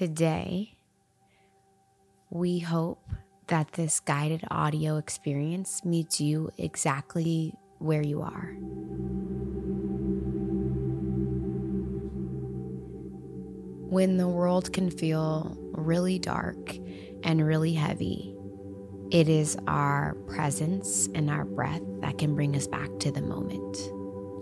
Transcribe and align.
Today, 0.00 0.72
we 2.30 2.58
hope 2.58 3.06
that 3.48 3.72
this 3.72 4.00
guided 4.00 4.42
audio 4.50 4.96
experience 4.96 5.84
meets 5.84 6.22
you 6.22 6.50
exactly 6.56 7.52
where 7.80 8.00
you 8.00 8.22
are. 8.22 8.54
When 13.90 14.16
the 14.16 14.26
world 14.26 14.72
can 14.72 14.90
feel 14.90 15.54
really 15.72 16.18
dark 16.18 16.78
and 17.22 17.46
really 17.46 17.74
heavy, 17.74 18.34
it 19.10 19.28
is 19.28 19.58
our 19.66 20.14
presence 20.28 21.10
and 21.14 21.30
our 21.30 21.44
breath 21.44 21.82
that 22.00 22.16
can 22.16 22.34
bring 22.34 22.56
us 22.56 22.66
back 22.66 22.88
to 23.00 23.12
the 23.12 23.20
moment, 23.20 23.74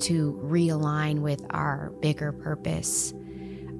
to 0.02 0.40
realign 0.40 1.18
with 1.18 1.44
our 1.50 1.90
bigger 2.00 2.30
purpose, 2.30 3.12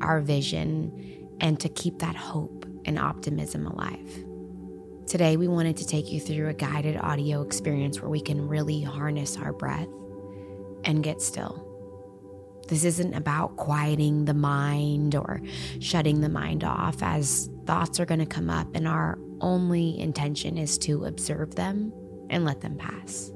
our 0.00 0.20
vision, 0.20 1.18
and 1.41 1.59
to 1.61 1.68
keep 1.68 1.98
that 2.00 2.16
hope 2.16 2.66
and 2.84 2.98
optimism 2.98 3.66
alive. 3.66 4.24
Today, 5.06 5.37
we 5.37 5.48
wanted 5.48 5.77
to 5.78 5.87
take 5.87 6.12
you 6.12 6.20
through 6.20 6.48
a 6.48 6.55
guided 6.55 6.97
audio 6.98 7.42
experience 7.42 8.01
where 8.01 8.11
we 8.11 8.20
can 8.20 8.47
really 8.47 8.83
harness 8.83 9.37
our 9.38 9.52
breath 9.52 9.88
and 10.84 11.02
get 11.02 11.23
still. 11.23 11.64
This 12.69 12.84
isn't 12.84 13.14
about 13.14 13.56
quieting 13.56 14.27
the 14.27 14.34
mind 14.34 15.14
or 15.14 15.41
shutting 15.80 16.20
the 16.20 16.28
mind 16.28 16.62
off, 16.64 17.02
as 17.02 17.48
thoughts 17.64 17.98
are 17.98 18.05
going 18.05 18.20
to 18.20 18.27
come 18.27 18.50
up, 18.50 18.69
and 18.75 18.86
our 18.86 19.19
only 19.41 19.98
intention 19.98 20.59
is 20.59 20.77
to 20.78 21.06
observe 21.06 21.55
them 21.55 21.92
and 22.28 22.45
let 22.45 22.61
them 22.61 22.77
pass. 22.77 23.33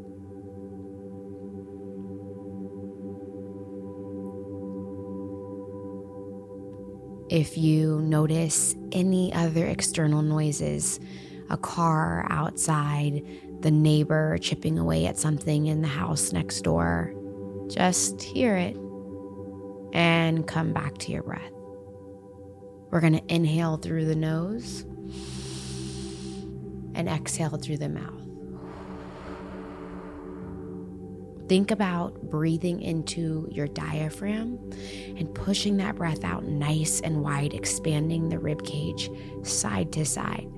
If 7.33 7.57
you 7.57 8.03
notice 8.03 8.77
any 8.93 9.33
other 9.33 9.67
external 9.67 10.21
noises, 10.21 11.01
a 11.49 11.57
car 11.57 12.27
outside, 12.29 13.25
the 13.61 13.71
neighbor 13.71 14.37
chipping 14.37 14.79
away 14.79 15.07
at 15.07 15.17
something 15.17 15.65
in 15.65 15.81
the 15.81 15.89
house 15.89 16.35
next 16.35 16.61
door, 16.61 17.15
just 17.71 18.21
hear 18.21 18.59
it 18.59 18.77
and 19.95 20.47
come 20.47 20.75
back 20.75 20.99
to 20.99 21.11
your 21.11 21.23
breath. 21.23 21.51
We're 22.91 23.01
going 23.01 23.15
to 23.19 23.35
inhale 23.35 23.79
through 23.79 24.05
the 24.05 24.15
nose 24.15 24.83
and 26.95 27.09
exhale 27.09 27.57
through 27.57 27.79
the 27.79 27.89
mouth. 27.89 28.32
Think 31.53 31.71
about 31.71 32.31
breathing 32.31 32.81
into 32.81 33.47
your 33.51 33.67
diaphragm 33.67 34.59
and 35.19 35.35
pushing 35.35 35.77
that 35.77 35.97
breath 35.97 36.25
out 36.25 36.45
nice 36.45 37.03
and 37.03 37.21
wide, 37.21 37.53
expanding 37.53 38.31
the 38.31 38.39
rib 38.39 38.65
cage 38.65 39.11
side 39.43 39.93
to 39.93 40.07
side. 40.07 40.51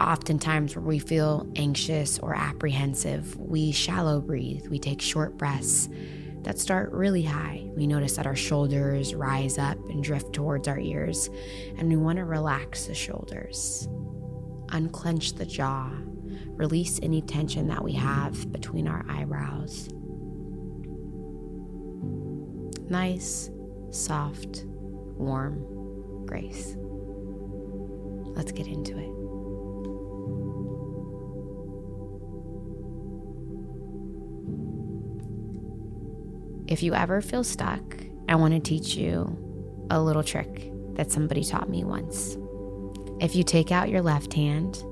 Oftentimes, 0.00 0.74
when 0.74 0.86
we 0.86 0.98
feel 0.98 1.48
anxious 1.54 2.18
or 2.18 2.34
apprehensive, 2.34 3.36
we 3.38 3.70
shallow 3.70 4.20
breathe, 4.20 4.66
we 4.66 4.80
take 4.80 5.00
short 5.00 5.36
breaths 5.36 5.88
that 6.40 6.58
start 6.58 6.90
really 6.90 7.22
high. 7.22 7.70
We 7.76 7.86
notice 7.86 8.16
that 8.16 8.26
our 8.26 8.34
shoulders 8.34 9.14
rise 9.14 9.56
up 9.56 9.78
and 9.88 10.02
drift 10.02 10.32
towards 10.32 10.66
our 10.66 10.80
ears, 10.80 11.30
and 11.78 11.88
we 11.88 11.94
want 11.94 12.16
to 12.16 12.24
relax 12.24 12.86
the 12.86 12.94
shoulders, 12.94 13.86
unclench 14.70 15.34
the 15.34 15.46
jaw, 15.46 15.92
release 16.56 17.00
any 17.02 17.22
tension 17.22 17.68
that 17.68 17.82
we 17.82 17.92
have 17.92 18.50
between 18.52 18.86
our 18.86 19.04
eyebrows. 19.08 19.88
Nice, 22.88 23.50
soft, 23.90 24.64
warm 24.66 26.26
grace. 26.26 26.76
Let's 28.34 28.52
get 28.52 28.66
into 28.66 28.98
it. 28.98 29.08
If 36.72 36.82
you 36.82 36.94
ever 36.94 37.20
feel 37.20 37.44
stuck, 37.44 37.82
I 38.28 38.34
want 38.34 38.54
to 38.54 38.60
teach 38.60 38.94
you 38.94 39.38
a 39.90 40.00
little 40.00 40.22
trick 40.22 40.70
that 40.94 41.10
somebody 41.10 41.44
taught 41.44 41.68
me 41.68 41.84
once. 41.84 42.36
If 43.20 43.36
you 43.36 43.44
take 43.44 43.70
out 43.70 43.90
your 43.90 44.00
left 44.00 44.32
hand 44.32 44.82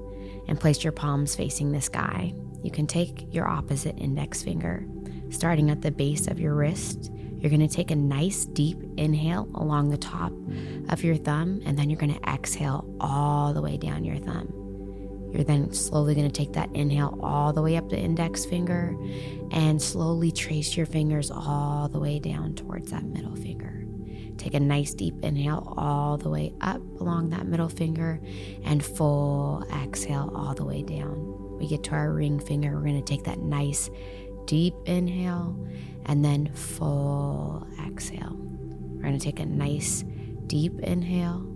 and 0.50 0.60
place 0.60 0.82
your 0.84 0.92
palms 0.92 1.34
facing 1.36 1.70
the 1.70 1.80
sky, 1.80 2.34
you 2.62 2.70
can 2.70 2.86
take 2.86 3.32
your 3.32 3.48
opposite 3.48 3.96
index 3.98 4.42
finger, 4.42 4.84
starting 5.30 5.70
at 5.70 5.80
the 5.80 5.92
base 5.92 6.26
of 6.26 6.40
your 6.40 6.54
wrist. 6.54 7.10
You're 7.38 7.50
going 7.50 7.66
to 7.66 7.74
take 7.74 7.90
a 7.90 7.96
nice 7.96 8.44
deep 8.44 8.76
inhale 8.98 9.48
along 9.54 9.88
the 9.88 9.96
top 9.96 10.32
of 10.90 11.02
your 11.04 11.16
thumb, 11.16 11.62
and 11.64 11.78
then 11.78 11.88
you're 11.88 12.00
going 12.00 12.14
to 12.14 12.28
exhale 12.28 12.84
all 13.00 13.54
the 13.54 13.62
way 13.62 13.78
down 13.78 14.04
your 14.04 14.18
thumb. 14.18 14.52
You're 15.32 15.44
then 15.44 15.72
slowly 15.72 16.16
going 16.16 16.28
to 16.28 16.32
take 16.32 16.52
that 16.54 16.74
inhale 16.74 17.16
all 17.22 17.52
the 17.52 17.62
way 17.62 17.76
up 17.76 17.88
the 17.88 17.98
index 17.98 18.44
finger 18.44 18.96
and 19.52 19.80
slowly 19.80 20.32
trace 20.32 20.76
your 20.76 20.86
fingers 20.86 21.30
all 21.30 21.88
the 21.88 22.00
way 22.00 22.18
down 22.18 22.54
towards 22.54 22.90
that 22.90 23.04
middle 23.04 23.36
finger. 23.36 23.86
Take 24.40 24.54
a 24.54 24.60
nice 24.60 24.94
deep 24.94 25.22
inhale 25.22 25.74
all 25.76 26.16
the 26.16 26.30
way 26.30 26.54
up 26.62 26.80
along 26.98 27.28
that 27.28 27.46
middle 27.46 27.68
finger 27.68 28.18
and 28.64 28.82
full 28.82 29.62
exhale 29.70 30.32
all 30.34 30.54
the 30.54 30.64
way 30.64 30.82
down. 30.82 31.58
We 31.58 31.68
get 31.68 31.84
to 31.84 31.90
our 31.90 32.10
ring 32.10 32.40
finger. 32.40 32.74
We're 32.74 32.84
going 32.84 33.04
to 33.04 33.04
take 33.04 33.24
that 33.24 33.40
nice 33.40 33.90
deep 34.46 34.72
inhale 34.86 35.54
and 36.06 36.24
then 36.24 36.54
full 36.54 37.66
exhale. 37.86 38.34
We're 38.34 39.02
going 39.02 39.18
to 39.18 39.22
take 39.22 39.40
a 39.40 39.44
nice 39.44 40.06
deep 40.46 40.80
inhale 40.80 41.46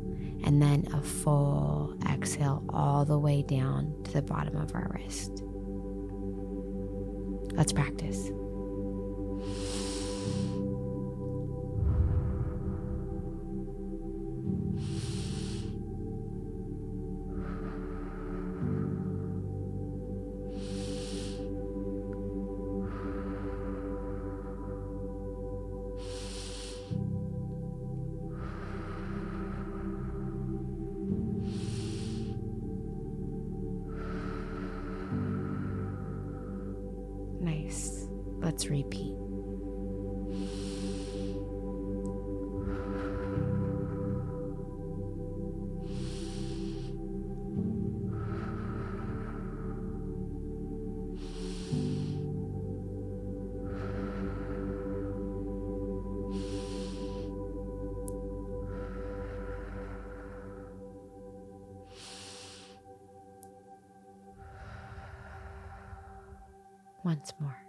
and 0.44 0.60
then 0.60 0.86
a 0.92 1.00
full 1.00 1.96
exhale 2.06 2.62
all 2.68 3.06
the 3.06 3.18
way 3.18 3.40
down 3.40 3.94
to 4.04 4.12
the 4.12 4.20
bottom 4.20 4.56
of 4.56 4.74
our 4.74 4.90
wrist. 4.94 5.42
Let's 7.56 7.72
practice. 7.72 8.30
Nice. 37.44 38.08
Let's 38.40 38.68
repeat. 38.68 39.23
Once 67.04 67.34
more. 67.38 67.63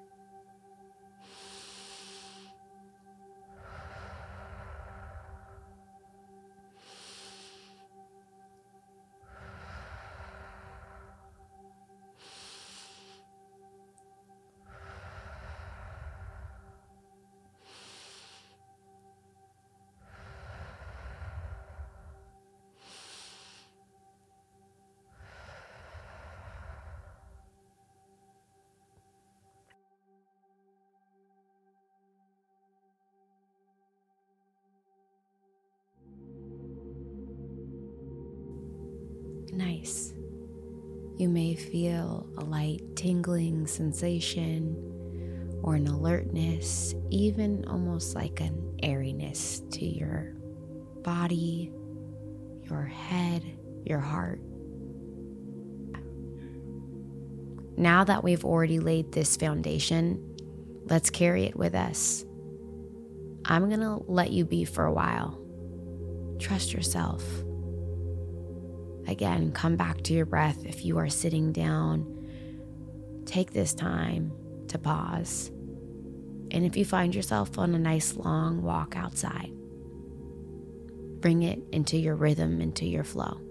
Nice. 39.85 40.15
You 41.17 41.29
may 41.29 41.53
feel 41.53 42.27
a 42.39 42.43
light 42.43 42.81
tingling 42.95 43.67
sensation 43.67 45.61
or 45.61 45.75
an 45.75 45.85
alertness, 45.85 46.95
even 47.11 47.63
almost 47.67 48.15
like 48.15 48.41
an 48.41 48.79
airiness 48.81 49.61
to 49.73 49.85
your 49.85 50.33
body, 51.03 51.71
your 52.63 52.85
head, 52.85 53.43
your 53.85 53.99
heart. 53.99 54.39
Now 57.77 58.05
that 58.05 58.23
we've 58.23 58.43
already 58.43 58.79
laid 58.79 59.11
this 59.11 59.37
foundation, 59.37 60.35
let's 60.85 61.11
carry 61.11 61.43
it 61.43 61.55
with 61.55 61.75
us. 61.75 62.25
I'm 63.45 63.67
going 63.67 63.81
to 63.81 64.03
let 64.07 64.31
you 64.31 64.45
be 64.45 64.65
for 64.65 64.85
a 64.85 64.91
while. 64.91 65.39
Trust 66.39 66.73
yourself. 66.73 67.23
Again, 69.07 69.51
come 69.51 69.75
back 69.75 70.01
to 70.03 70.13
your 70.13 70.25
breath 70.25 70.65
if 70.65 70.83
you 70.83 70.97
are 70.97 71.09
sitting 71.09 71.51
down. 71.51 72.11
Take 73.25 73.53
this 73.53 73.73
time 73.73 74.31
to 74.67 74.77
pause. 74.77 75.49
And 76.51 76.65
if 76.65 76.77
you 76.77 76.85
find 76.85 77.13
yourself 77.13 77.57
on 77.59 77.75
a 77.75 77.79
nice 77.79 78.15
long 78.15 78.61
walk 78.61 78.95
outside, 78.95 79.51
bring 81.19 81.43
it 81.43 81.59
into 81.71 81.97
your 81.97 82.15
rhythm, 82.15 82.61
into 82.61 82.85
your 82.85 83.03
flow. 83.03 83.41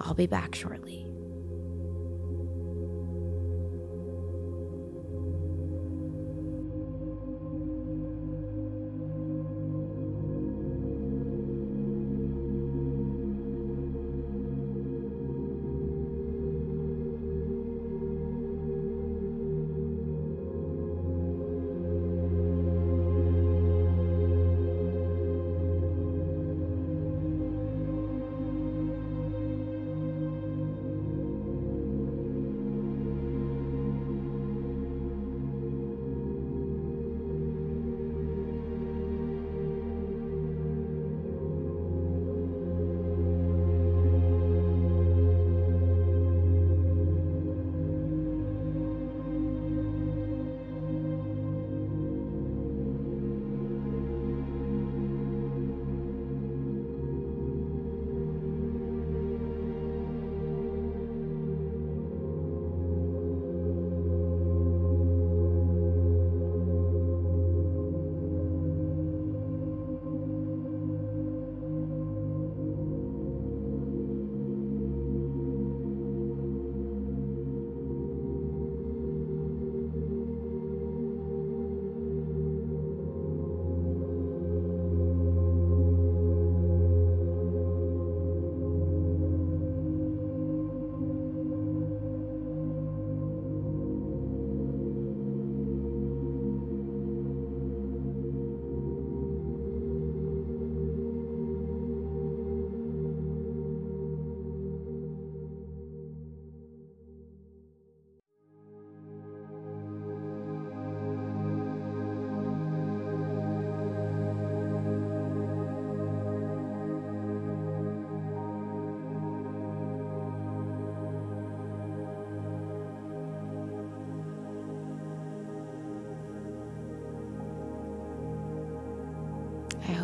I'll 0.00 0.14
be 0.14 0.26
back 0.26 0.54
shortly. 0.54 1.11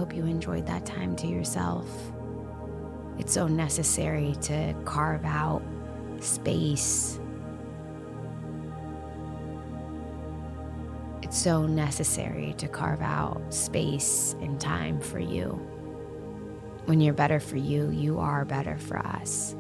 Hope 0.09 0.17
you 0.17 0.25
enjoyed 0.25 0.67
that 0.67 0.87
time 0.87 1.15
to 1.15 1.27
yourself. 1.27 1.87
It's 3.19 3.35
so 3.35 3.47
necessary 3.47 4.35
to 4.41 4.75
carve 4.87 5.23
out 5.27 5.61
space. 6.21 7.21
It's 11.21 11.37
so 11.37 11.67
necessary 11.67 12.55
to 12.57 12.69
carve 12.69 13.03
out 13.03 13.43
space 13.53 14.35
and 14.41 14.59
time 14.59 14.99
for 14.99 15.19
you. 15.19 15.61
When 16.87 17.03
you're 17.03 17.13
better 17.13 17.39
for 17.39 17.59
you, 17.59 17.91
you 17.91 18.19
are 18.19 18.47
better 18.47 18.79
for 18.79 18.97
us. 18.97 19.55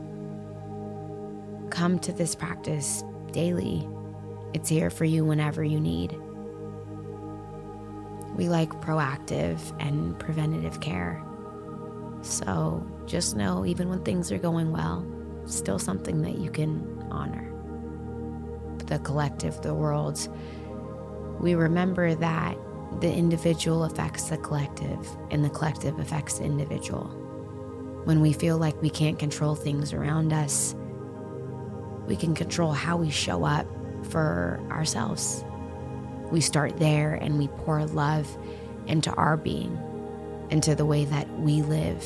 Come 1.68 1.98
to 1.98 2.12
this 2.12 2.34
practice 2.34 3.04
daily. 3.32 3.86
It's 4.54 4.70
here 4.70 4.88
for 4.88 5.04
you 5.04 5.26
whenever 5.26 5.62
you 5.62 5.78
need. 5.78 6.18
We 8.38 8.48
like 8.48 8.70
proactive 8.80 9.58
and 9.80 10.16
preventative 10.20 10.80
care. 10.80 11.20
So 12.22 12.86
just 13.04 13.34
know, 13.34 13.66
even 13.66 13.88
when 13.88 14.04
things 14.04 14.30
are 14.30 14.38
going 14.38 14.70
well, 14.70 15.04
still 15.46 15.80
something 15.80 16.22
that 16.22 16.38
you 16.38 16.48
can 16.48 17.04
honor. 17.10 17.52
The 18.86 19.00
collective, 19.00 19.60
the 19.62 19.74
world, 19.74 20.28
we 21.40 21.56
remember 21.56 22.14
that 22.14 22.56
the 23.00 23.12
individual 23.12 23.82
affects 23.82 24.28
the 24.28 24.38
collective 24.38 25.04
and 25.32 25.44
the 25.44 25.50
collective 25.50 25.98
affects 25.98 26.38
the 26.38 26.44
individual. 26.44 27.06
When 28.04 28.20
we 28.20 28.32
feel 28.32 28.56
like 28.56 28.80
we 28.80 28.88
can't 28.88 29.18
control 29.18 29.56
things 29.56 29.92
around 29.92 30.32
us, 30.32 30.76
we 32.06 32.14
can 32.14 32.36
control 32.36 32.70
how 32.70 32.98
we 32.98 33.10
show 33.10 33.44
up 33.44 33.66
for 34.04 34.64
ourselves 34.70 35.44
we 36.30 36.40
start 36.40 36.78
there 36.78 37.14
and 37.14 37.38
we 37.38 37.48
pour 37.48 37.84
love 37.86 38.28
into 38.86 39.10
our 39.12 39.36
being, 39.36 39.78
into 40.50 40.74
the 40.74 40.84
way 40.84 41.04
that 41.06 41.28
we 41.40 41.62
live. 41.62 42.04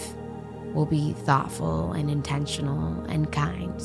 We'll 0.74 0.86
be 0.86 1.12
thoughtful 1.12 1.92
and 1.92 2.10
intentional 2.10 3.04
and 3.04 3.30
kind. 3.30 3.80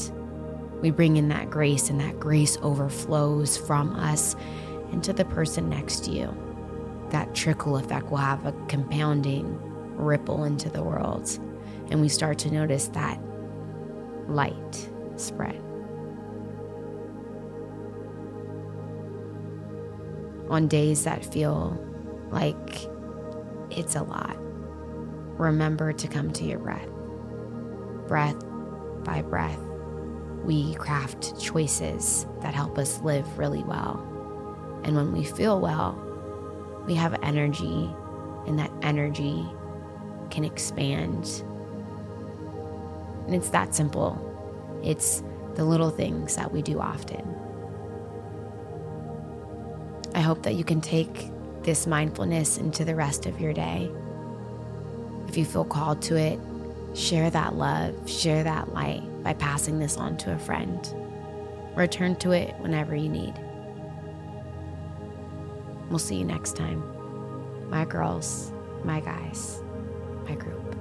We 0.82 0.92
bring 0.92 1.18
in 1.18 1.30
that 1.30 1.50
grace, 1.50 1.90
and 1.90 2.00
that 2.00 2.20
grace 2.20 2.58
overflows 2.62 3.58
from 3.58 3.96
us 3.96 4.36
into 4.92 5.12
the 5.12 5.26
person 5.26 5.70
next 5.70 6.06
to 6.06 6.12
you. 6.12 6.38
That 7.10 7.34
trickle 7.34 7.78
effect 7.78 8.10
will 8.10 8.18
have 8.18 8.46
a 8.46 8.54
compounding 8.68 9.60
ripple 9.96 10.44
into 10.44 10.70
the 10.70 10.84
world. 10.84 11.28
And 11.90 12.00
we 12.00 12.10
start 12.10 12.38
to 12.40 12.52
notice 12.52 12.90
that 12.90 13.20
light 14.28 14.90
spread. 15.16 15.62
On 20.50 20.68
days 20.68 21.04
that 21.04 21.26
feel 21.26 21.78
like 22.32 22.88
it's 23.70 23.96
a 23.96 24.04
lot, 24.04 24.38
remember 25.40 25.94
to 25.94 26.08
come 26.08 26.32
to 26.34 26.44
your 26.44 26.60
breath. 26.60 26.88
Breath 28.08 28.38
by 29.04 29.22
breath, 29.22 29.60
we 30.44 30.76
craft 30.76 31.40
choices 31.40 32.26
that 32.42 32.54
help 32.54 32.78
us 32.78 33.02
live 33.02 33.38
really 33.38 33.64
well. 33.64 34.04
And 34.84 34.96
when 34.96 35.12
we 35.12 35.24
feel 35.24 35.60
well, 35.60 36.02
we 36.86 36.94
have 36.96 37.20
energy, 37.22 37.90
and 38.46 38.58
that 38.58 38.72
energy 38.82 39.46
can 40.30 40.46
expand. 40.46 41.44
And 43.26 43.36
it's 43.36 43.50
that 43.50 43.76
simple. 43.76 44.24
It's 44.84 45.22
the 45.56 45.66
little 45.66 45.90
things 45.90 46.38
that 46.38 46.54
we 46.54 46.62
do 46.62 46.80
often. 46.80 47.37
I 50.18 50.22
hope 50.22 50.42
that 50.44 50.56
you 50.56 50.64
can 50.64 50.82
take 50.82 51.30
this 51.62 51.86
mindfulness 51.86 52.58
into 52.58 52.84
the 52.84 52.96
rest 52.96 53.28
of 53.28 53.40
your 53.40 53.54
day. 53.54 53.92
If 55.28 55.38
you 55.38 55.46
feel 55.46 55.64
called 55.64 56.02
to 56.04 56.16
it, 56.16 56.40
share 56.96 57.30
that 57.30 57.54
love, 57.54 58.10
share 58.10 58.44
that 58.44 58.74
light 58.74 59.04
by 59.22 59.36
passing 59.36 59.78
this 59.78 59.96
on 59.96 60.18
to 60.18 60.34
a 60.34 60.40
friend. 60.40 60.80
Return 61.76 62.16
to 62.16 62.32
it 62.32 62.56
whenever 62.58 62.96
you 62.96 63.10
need. 63.10 63.36
We'll 65.92 66.00
see 66.00 66.16
you 66.16 66.26
next 66.26 66.56
time. 66.56 66.82
My 67.70 67.86
girls, 67.86 68.52
my 68.84 69.00
guys, 69.00 69.62
my 70.28 70.34
group. 70.34 70.77